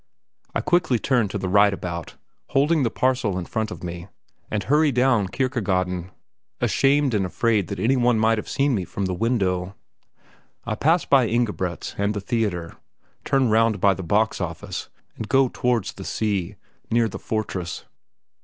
[0.55, 2.15] I quickly turn to the right about,
[2.47, 4.07] holding the parcel in front of me,
[4.49, 6.09] and hurry down Kirkegaden,
[6.59, 9.75] ashamed and afraid that any one might have seen me from the window.
[10.65, 12.77] I pass by Ingebret's and the theatre,
[13.23, 16.55] turn round by the box office, and go towards the sea,
[16.89, 17.85] near the fortress.